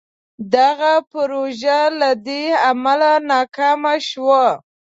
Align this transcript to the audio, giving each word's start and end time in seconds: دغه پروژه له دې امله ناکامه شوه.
دغه 0.55 0.93
پروژه 1.13 1.79
له 1.99 2.09
دې 2.25 2.43
امله 2.71 3.11
ناکامه 3.29 3.95
شوه. 4.09 4.45